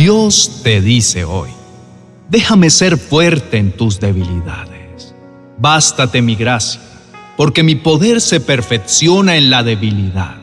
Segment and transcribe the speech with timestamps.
[0.00, 1.50] Dios te dice hoy,
[2.28, 5.12] déjame ser fuerte en tus debilidades.
[5.58, 6.80] Bástate mi gracia,
[7.36, 10.36] porque mi poder se perfecciona en la debilidad.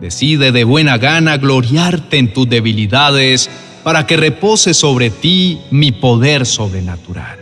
[0.00, 3.50] Decide de buena gana gloriarte en tus debilidades
[3.82, 7.40] para que repose sobre ti mi poder sobrenatural.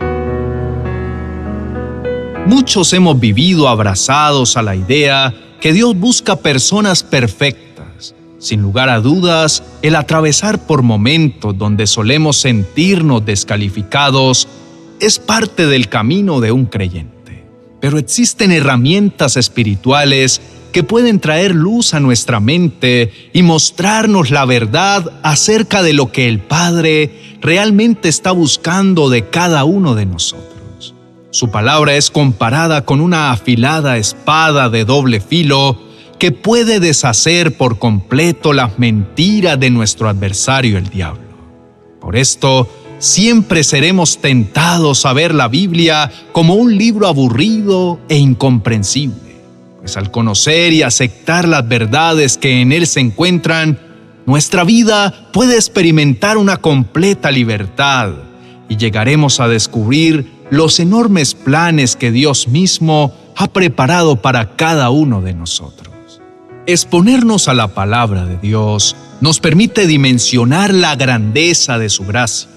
[2.47, 7.70] Muchos hemos vivido abrazados a la idea que Dios busca personas perfectas
[8.41, 14.49] sin lugar a dudas, el atravesar por momentos donde solemos sentirnos descalificados
[14.99, 17.45] es parte del camino de un creyente.
[17.81, 20.41] Pero existen herramientas espirituales
[20.73, 26.27] que pueden traer luz a nuestra mente y mostrarnos la verdad acerca de lo que
[26.27, 30.95] el Padre realmente está buscando de cada uno de nosotros.
[31.31, 35.90] Su palabra es comparada con una afilada espada de doble filo
[36.21, 41.23] que puede deshacer por completo las mentiras de nuestro adversario el diablo.
[41.99, 49.41] Por esto, siempre seremos tentados a ver la Biblia como un libro aburrido e incomprensible,
[49.81, 53.79] pues al conocer y aceptar las verdades que en él se encuentran,
[54.27, 58.13] nuestra vida puede experimentar una completa libertad
[58.69, 65.23] y llegaremos a descubrir los enormes planes que Dios mismo ha preparado para cada uno
[65.23, 65.90] de nosotros.
[66.67, 72.51] Exponernos a la palabra de Dios nos permite dimensionar la grandeza de su gracia.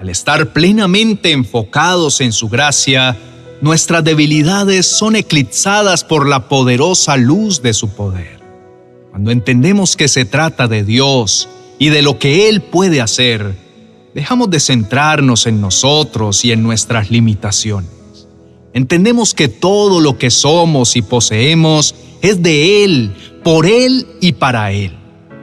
[0.00, 3.16] Al estar plenamente enfocados en su gracia,
[3.60, 8.40] nuestras debilidades son eclipsadas por la poderosa luz de su poder.
[9.10, 11.48] Cuando entendemos que se trata de Dios
[11.78, 13.54] y de lo que Él puede hacer,
[14.14, 17.90] dejamos de centrarnos en nosotros y en nuestras limitaciones.
[18.72, 24.72] Entendemos que todo lo que somos y poseemos es de Él, por Él y para
[24.72, 24.92] Él.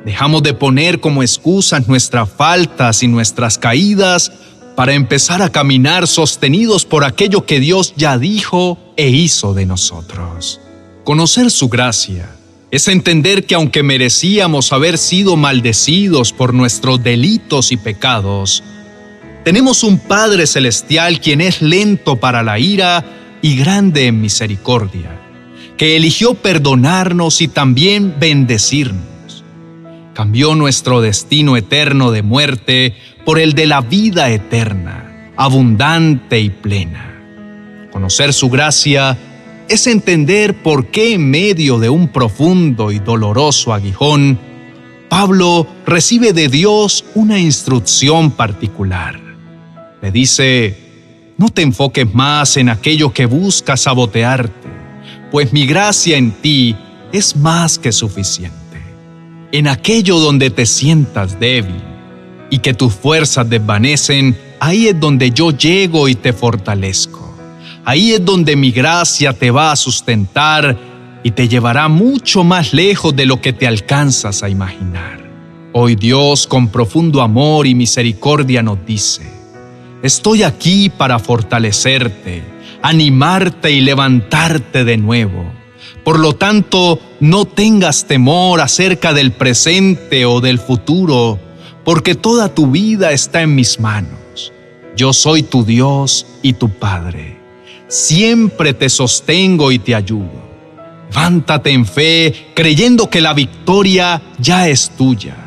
[0.06, 4.32] Dejamos de poner como excusas nuestras faltas y nuestras caídas
[4.76, 10.60] para empezar a caminar sostenidos por aquello que Dios ya dijo e hizo de nosotros.
[11.04, 12.30] Conocer su gracia
[12.72, 18.64] es entender que aunque merecíamos haber sido maldecidos por nuestros delitos y pecados,
[19.46, 23.06] tenemos un Padre Celestial quien es lento para la ira
[23.42, 25.20] y grande en misericordia
[25.78, 29.44] que eligió perdonarnos y también bendecirnos.
[30.14, 32.96] Cambió nuestro destino eterno de muerte
[33.26, 37.90] por el de la vida eterna, abundante y plena.
[37.92, 39.18] Conocer su gracia
[39.70, 44.38] es entender por qué en medio de un profundo y doloroso aguijón,
[45.10, 49.20] Pablo recibe de Dios una instrucción particular.
[50.02, 50.78] Le dice,
[51.38, 54.63] no te enfoques más en aquello que busca sabotearte
[55.34, 56.76] pues mi gracia en ti
[57.12, 58.54] es más que suficiente.
[59.52, 61.82] En aquello donde te sientas débil
[62.52, 67.36] y que tus fuerzas desvanecen, ahí es donde yo llego y te fortalezco.
[67.84, 70.78] Ahí es donde mi gracia te va a sustentar
[71.24, 75.20] y te llevará mucho más lejos de lo que te alcanzas a imaginar.
[75.72, 79.28] Hoy Dios con profundo amor y misericordia nos dice,
[80.04, 82.53] estoy aquí para fortalecerte
[82.84, 85.46] animarte y levantarte de nuevo.
[86.04, 91.40] Por lo tanto, no tengas temor acerca del presente o del futuro,
[91.84, 94.52] porque toda tu vida está en mis manos.
[94.96, 97.40] Yo soy tu Dios y tu Padre.
[97.88, 100.44] Siempre te sostengo y te ayudo.
[101.10, 105.38] Levántate en fe, creyendo que la victoria ya es tuya.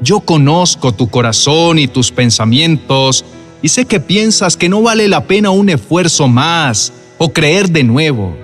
[0.00, 3.24] Yo conozco tu corazón y tus pensamientos,
[3.62, 7.84] y sé que piensas que no vale la pena un esfuerzo más o creer de
[7.84, 8.36] nuevo,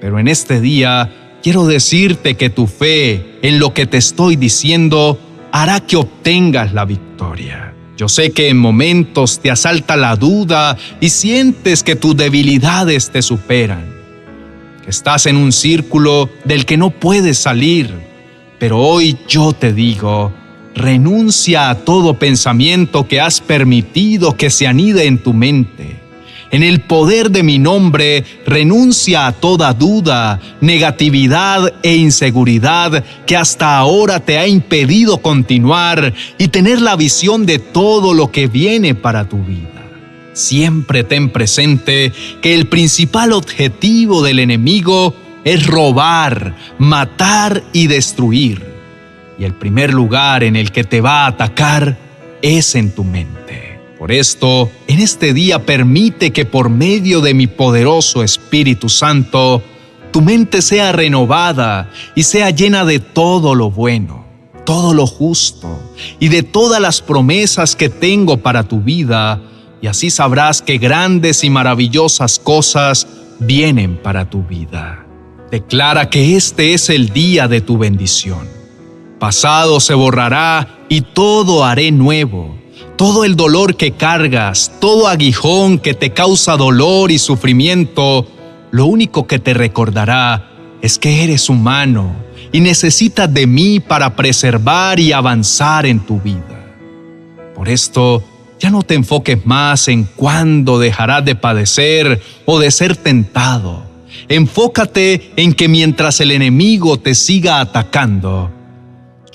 [0.00, 5.20] pero en este día quiero decirte que tu fe en lo que te estoy diciendo
[5.52, 7.72] hará que obtengas la victoria.
[7.96, 13.22] Yo sé que en momentos te asalta la duda y sientes que tus debilidades te
[13.22, 13.86] superan,
[14.84, 17.90] que estás en un círculo del que no puedes salir,
[18.58, 20.32] pero hoy yo te digo,
[20.76, 25.96] renuncia a todo pensamiento que has permitido que se anide en tu mente.
[26.52, 33.76] En el poder de mi nombre, renuncia a toda duda, negatividad e inseguridad que hasta
[33.76, 39.28] ahora te ha impedido continuar y tener la visión de todo lo que viene para
[39.28, 39.82] tu vida.
[40.34, 42.12] Siempre ten presente
[42.42, 45.14] que el principal objetivo del enemigo
[45.44, 48.75] es robar, matar y destruir
[49.38, 51.96] y el primer lugar en el que te va a atacar
[52.42, 53.80] es en tu mente.
[53.98, 59.62] Por esto, en este día permite que por medio de mi poderoso Espíritu Santo,
[60.12, 64.24] tu mente sea renovada y sea llena de todo lo bueno.
[64.66, 65.80] todo lo justo
[66.20, 69.40] y de todas las promesas que tengo para tu vida,
[69.80, 73.06] y así sabrás que grandes y maravillosas cosas
[73.38, 75.06] vienen para tu vida.
[75.50, 78.55] Declara que este es el día de tu bendición.
[79.18, 82.56] Pasado se borrará y todo haré nuevo.
[82.96, 88.26] Todo el dolor que cargas, todo aguijón que te causa dolor y sufrimiento,
[88.70, 90.50] lo único que te recordará
[90.82, 92.14] es que eres humano
[92.52, 96.74] y necesitas de mí para preservar y avanzar en tu vida.
[97.54, 98.22] Por esto,
[98.58, 103.84] ya no te enfoques más en cuándo dejarás de padecer o de ser tentado.
[104.28, 108.50] Enfócate en que mientras el enemigo te siga atacando,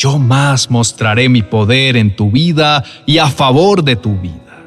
[0.01, 4.63] yo más mostraré mi poder en tu vida y a favor de tu vida.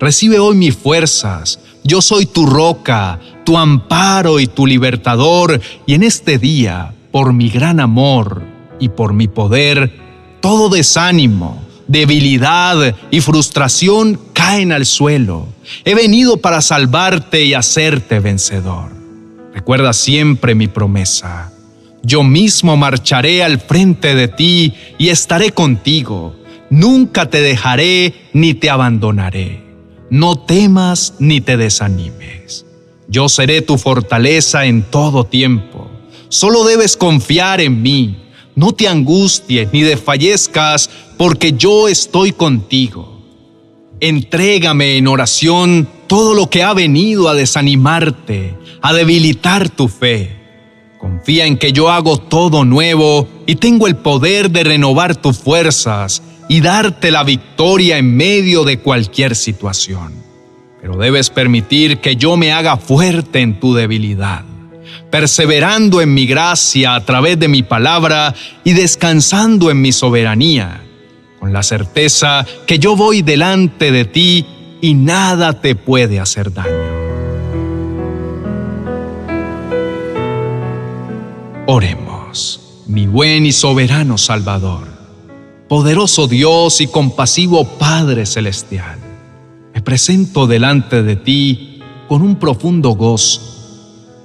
[0.00, 1.60] Recibe hoy mis fuerzas.
[1.84, 7.50] Yo soy tu roca, tu amparo y tu libertador, y en este día, por mi
[7.50, 8.40] gran amor
[8.80, 9.92] y por mi poder,
[10.40, 15.48] todo desánimo, debilidad y frustración caen al suelo.
[15.84, 18.88] He venido para salvarte y hacerte vencedor.
[19.52, 21.52] Recuerda siempre mi promesa.
[22.02, 26.36] Yo mismo marcharé al frente de ti y estaré contigo.
[26.70, 29.64] Nunca te dejaré ni te abandonaré.
[30.10, 32.64] No temas ni te desanimes.
[33.08, 35.90] Yo seré tu fortaleza en todo tiempo.
[36.28, 38.28] Solo debes confiar en mí
[38.58, 43.22] no te angusties ni desfallezcas, porque yo estoy contigo.
[44.00, 50.37] Entrégame en oración todo lo que ha venido a desanimarte, a debilitar tu fe.
[50.98, 56.22] Confía en que yo hago todo nuevo y tengo el poder de renovar tus fuerzas
[56.48, 60.14] y darte la victoria en medio de cualquier situación.
[60.80, 64.44] Pero debes permitir que yo me haga fuerte en tu debilidad
[65.10, 68.34] perseverando en mi gracia a través de mi palabra
[68.64, 70.82] y descansando en mi soberanía,
[71.38, 74.46] con la certeza que yo voy delante de ti
[74.80, 77.07] y nada te puede hacer daño.
[81.70, 84.88] Oremos, mi buen y soberano Salvador,
[85.68, 88.98] poderoso Dios y compasivo Padre Celestial,
[89.74, 93.42] me presento delante de ti con un profundo gozo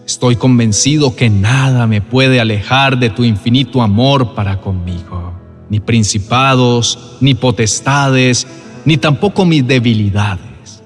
[0.05, 5.33] Estoy convencido que nada me puede alejar de tu infinito amor para conmigo,
[5.69, 8.47] ni principados, ni potestades,
[8.85, 10.81] ni tampoco mis debilidades.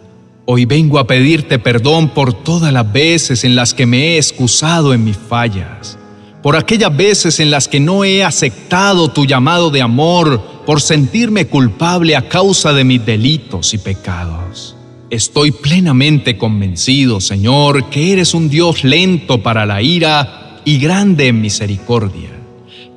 [0.46, 4.96] Hoy vengo a pedirte perdón por todas las veces en las que me he excusado
[4.96, 6.00] en mis fallas,
[6.42, 11.48] por aquellas veces en las que no he aceptado tu llamado de amor, por sentirme
[11.48, 14.76] culpable a causa de mis delitos y pecados.
[15.10, 21.40] Estoy plenamente convencido, Señor, que eres un Dios lento para la ira y grande en
[21.40, 22.30] misericordia,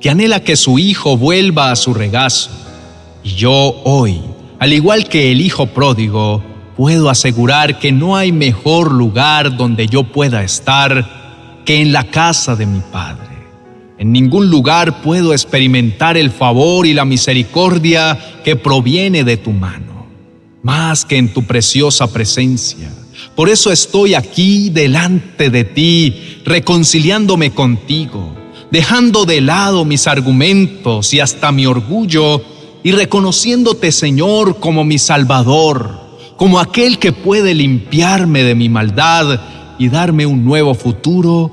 [0.01, 2.49] que anhela que su Hijo vuelva a su regazo.
[3.23, 4.19] Y yo hoy,
[4.59, 6.43] al igual que el Hijo pródigo,
[6.75, 12.57] puedo asegurar que no hay mejor lugar donde yo pueda estar que en la casa
[12.57, 13.30] de mi Padre.
[14.01, 20.07] En ningún lugar puedo experimentar el favor y la misericordia que proviene de tu mano
[20.63, 22.91] más que en tu preciosa presencia.
[23.35, 28.35] Por eso estoy aquí delante de ti, reconciliándome contigo,
[28.71, 32.41] dejando de lado mis argumentos y hasta mi orgullo
[32.81, 35.99] y reconociéndote, Señor, como mi Salvador,
[36.37, 39.41] como aquel que puede limpiarme de mi maldad
[39.77, 41.51] y darme un nuevo futuro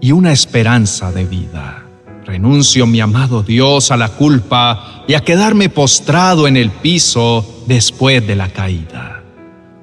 [0.00, 1.79] y una esperanza de vida.
[2.30, 8.24] Renuncio, mi amado Dios, a la culpa y a quedarme postrado en el piso después
[8.24, 9.24] de la caída.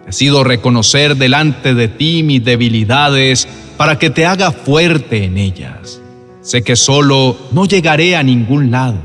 [0.05, 5.99] Decido reconocer delante de ti mis debilidades para que te haga fuerte en ellas.
[6.41, 8.99] Sé que solo no llegaré a ningún lado,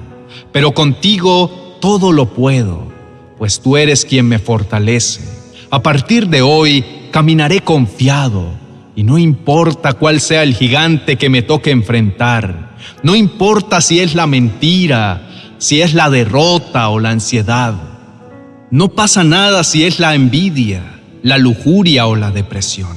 [0.52, 2.92] pero contigo todo lo puedo,
[3.38, 5.20] pues tú eres quien me fortalece.
[5.68, 8.52] A partir de hoy caminaré confiado
[8.94, 12.71] y no importa cuál sea el gigante que me toque enfrentar
[13.02, 17.74] no importa si es la mentira, si es la derrota o la ansiedad.
[18.70, 22.96] No pasa nada si es la envidia, la lujuria o la depresión.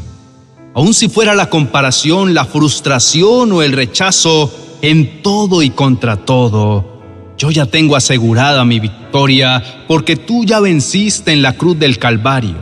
[0.73, 4.51] Aun si fuera la comparación, la frustración o el rechazo,
[4.81, 7.01] en todo y contra todo,
[7.37, 12.57] yo ya tengo asegurada mi victoria porque tú ya venciste en la cruz del Calvario.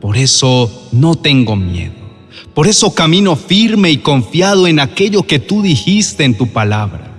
[0.00, 2.05] Por eso no tengo miedo.
[2.54, 7.12] Por eso camino firme y confiado en aquello que tú dijiste en tu palabra.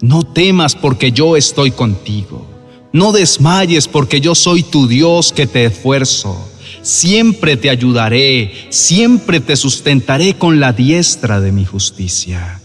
[0.00, 2.46] No temas porque yo estoy contigo.
[2.92, 6.36] No desmayes porque yo soy tu Dios que te esfuerzo.
[6.82, 12.60] Siempre te ayudaré, siempre te sustentaré con la diestra de mi justicia.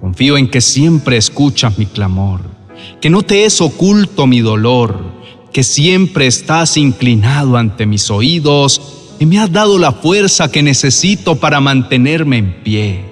[0.00, 2.60] Confío en que siempre escuchas mi clamor
[3.00, 4.98] que no te es oculto mi dolor,
[5.52, 8.80] que siempre estás inclinado ante mis oídos
[9.20, 13.04] y me has dado la fuerza que necesito para mantenerme en pie.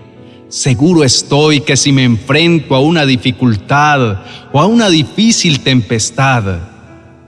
[0.49, 6.61] Seguro estoy que si me enfrento a una dificultad o a una difícil tempestad,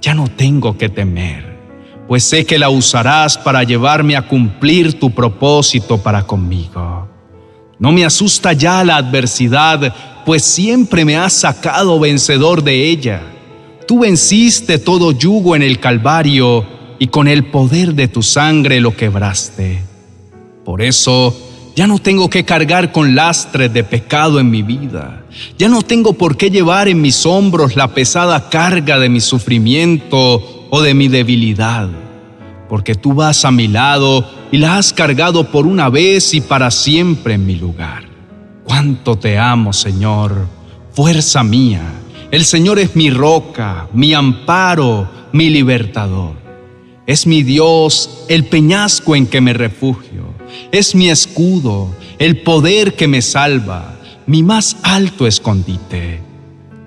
[0.01, 1.59] ya no tengo que temer,
[2.09, 7.07] pues sé que la usarás para llevarme a cumplir tu propósito para conmigo.
[7.79, 9.95] No me asusta ya la adversidad,
[10.25, 13.21] pues siempre me has sacado vencedor de ella.
[13.87, 18.95] Tú venciste todo yugo en el Calvario y con el poder de tu sangre lo
[18.95, 19.83] quebraste.
[20.67, 21.35] Por eso,
[21.75, 25.25] ya no tengo que cargar con lastres de pecado en mi vida.
[25.59, 30.69] Ya no tengo por qué llevar en mis hombros la pesada carga de mi sufrimiento
[30.69, 31.89] o de mi debilidad.
[32.69, 36.71] Porque tú vas a mi lado y la has cargado por una vez y para
[36.71, 38.05] siempre en mi lugar.
[38.63, 40.47] Cuánto te amo, Señor,
[40.93, 41.83] fuerza mía.
[42.31, 46.50] El Señor es mi roca, mi amparo, mi libertador.
[47.11, 50.33] Es mi Dios, el peñasco en que me refugio
[50.71, 53.97] es mi escudo, el poder que me salva,
[54.29, 56.21] mi más alto escondite.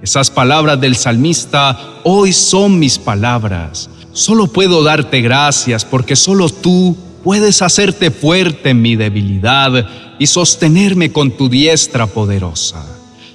[0.02, 3.90] Esas palabras del salmista hoy son mis palabras.
[4.14, 9.86] Solo puedo darte gracias porque solo tú puedes hacerte fuerte en mi debilidad
[10.20, 12.86] y sostenerme con tu diestra poderosa.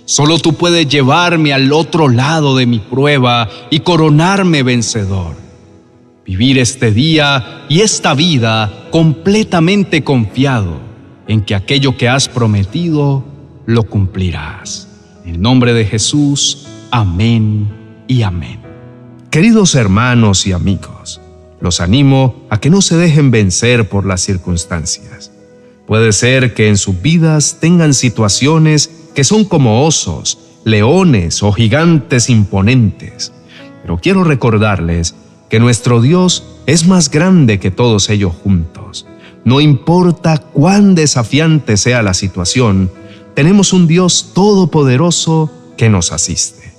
[0.07, 5.48] Solo tú puedes llevarme al otro lado de mi prueba y coronarme vencedor
[6.29, 10.79] vivir este día y esta vida completamente confiado
[11.27, 13.25] en que aquello que has prometido
[13.65, 14.89] lo cumplirás.
[15.25, 17.71] En el nombre de Jesús, amén
[18.07, 18.61] y amén.
[19.31, 21.19] Queridos hermanos y amigos,
[21.63, 25.33] los animo a que no se dejen vencer por las circunstancias.
[25.87, 32.29] Puede ser que en sus vidas tengan situaciones que son como osos, leones o gigantes
[32.29, 33.33] imponentes,
[33.81, 35.15] pero quiero recordarles
[35.49, 39.07] que nuestro Dios es más grande que todos ellos juntos.
[39.45, 42.91] No importa cuán desafiante sea la situación,
[43.35, 46.73] tenemos un Dios todopoderoso que nos asiste.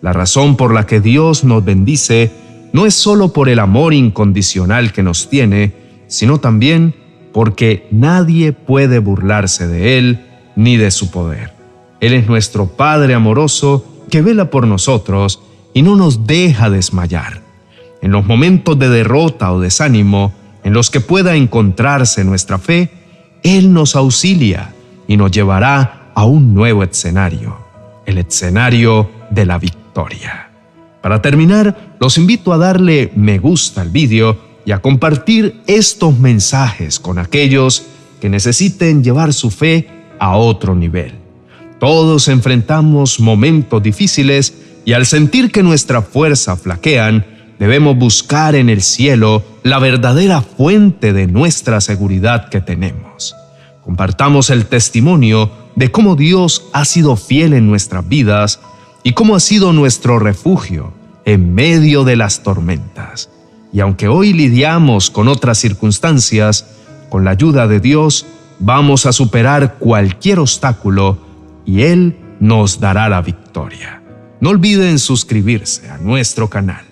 [0.00, 2.30] La razón por la que Dios nos bendice
[2.72, 5.74] no es solo por el amor incondicional que nos tiene,
[6.06, 6.94] sino también
[7.32, 11.54] porque nadie puede burlarse de Él ni de su poder.
[12.00, 15.40] Él es nuestro Padre amoroso que vela por nosotros
[15.72, 17.41] y no nos deja desmayar
[18.02, 20.32] en los momentos de derrota o desánimo
[20.64, 22.90] en los que pueda encontrarse nuestra fe,
[23.42, 24.74] Él nos auxilia
[25.08, 27.56] y nos llevará a un nuevo escenario,
[28.04, 30.50] el escenario de la victoria.
[31.00, 37.00] Para terminar, los invito a darle me gusta al vídeo y a compartir estos mensajes
[37.00, 37.84] con aquellos
[38.20, 41.14] que necesiten llevar su fe a otro nivel.
[41.80, 44.54] Todos enfrentamos momentos difíciles
[44.84, 47.26] y al sentir que nuestra fuerza flaquean,
[47.62, 53.36] debemos buscar en el cielo la verdadera fuente de nuestra seguridad que tenemos.
[53.84, 58.58] Compartamos el testimonio de cómo Dios ha sido fiel en nuestras vidas
[59.04, 60.92] y cómo ha sido nuestro refugio
[61.24, 63.30] en medio de las tormentas.
[63.72, 66.66] Y aunque hoy lidiamos con otras circunstancias,
[67.10, 68.26] con la ayuda de Dios
[68.58, 71.16] vamos a superar cualquier obstáculo
[71.64, 74.02] y Él nos dará la victoria.
[74.40, 76.91] No olviden suscribirse a nuestro canal.